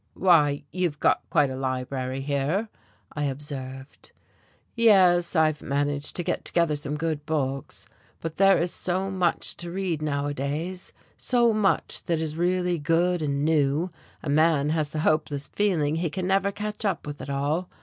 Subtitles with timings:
[0.15, 2.69] "Why, you've got quite a library here,"
[3.13, 4.11] I observed.
[4.75, 7.87] "Yes, I've managed to get together some good books.
[8.19, 13.45] But there is so much to read nowadays, so much that is really good and
[13.45, 13.91] new,
[14.23, 17.69] a man has the hopeless feeling he can never catch up with it all.